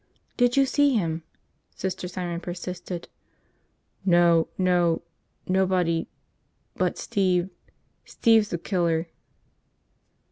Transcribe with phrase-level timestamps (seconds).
[0.35, 1.21] "Did you see him?"
[1.75, 3.07] Sister Simon persisted.
[4.03, 4.47] "No...
[4.57, 5.03] no...
[5.47, 6.07] nobody...
[6.75, 7.51] but Steve...
[8.03, 9.09] Steve's the killer."